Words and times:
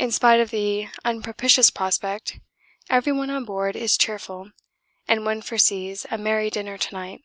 In 0.00 0.10
spite 0.10 0.40
of 0.40 0.50
the 0.50 0.88
unpropitious 1.04 1.70
prospect 1.70 2.40
everyone 2.90 3.30
on 3.30 3.44
board 3.44 3.76
is 3.76 3.96
cheerful 3.96 4.50
and 5.06 5.24
one 5.24 5.40
foresees 5.40 6.04
a 6.10 6.18
merry 6.18 6.50
dinner 6.50 6.76
to 6.76 6.92
night. 6.92 7.22